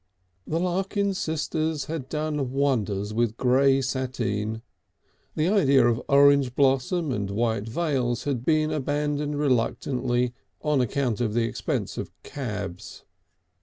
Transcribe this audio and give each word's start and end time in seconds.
The 0.47 0.59
Larkins 0.59 1.19
sisters 1.19 1.85
had 1.85 2.09
done 2.09 2.51
wonders 2.53 3.13
with 3.13 3.37
grey 3.37 3.83
sateen. 3.83 4.63
The 5.35 5.47
idea 5.47 5.85
of 5.87 6.01
orange 6.09 6.55
blossom 6.55 7.11
and 7.11 7.29
white 7.29 7.69
veils 7.69 8.23
had 8.23 8.43
been 8.43 8.71
abandoned 8.71 9.37
reluctantly 9.37 10.33
on 10.63 10.81
account 10.81 11.21
of 11.21 11.35
the 11.35 11.43
expense 11.43 11.99
of 11.99 12.09
cabs. 12.23 13.03